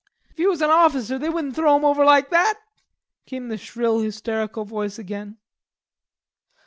"If 0.31 0.37
he 0.37 0.47
was 0.47 0.63
an 0.63 0.71
awficer, 0.71 1.19
they 1.19 1.29
wouldn't 1.29 1.55
throw 1.55 1.75
him 1.77 1.85
over 1.85 2.03
like 2.03 2.31
that," 2.31 2.57
came 3.27 3.49
the 3.49 3.57
shrill 3.59 3.99
hysterical 3.99 4.65
voice 4.65 4.97
again. 4.97 5.37